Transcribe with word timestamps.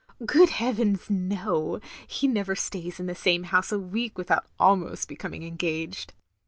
''"Good 0.25 0.49
heavens, 0.49 1.11
no. 1.11 1.79
He 2.07 2.27
never 2.27 2.55
stays 2.55 2.99
in 2.99 3.05
the 3.05 3.13
same 3.13 3.43
house 3.43 3.71
a 3.71 3.77
week 3.77 4.17
without 4.17 4.47
almost 4.57 5.07
becoming 5.07 5.43
engaged. 5.43 6.11